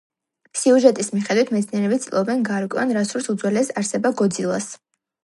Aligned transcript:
სიუჟეტის 0.59 1.11
მიხედვით, 1.17 1.51
მეცნიერები 1.57 1.99
ცდილობენ, 2.05 2.41
გაარკვიონ 2.47 2.95
რა 2.99 3.05
სურს 3.11 3.29
უძველეს 3.35 3.71
არსება 3.83 4.13
გოძილას. 4.23 4.71